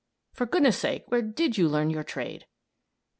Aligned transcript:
"For 0.33 0.47
goodness 0.47 0.79
sake, 0.79 1.03
where 1.11 1.21
did 1.21 1.59
you 1.59 1.69
learn 1.69 1.91
your 1.91 2.01
trade?" 2.03 2.47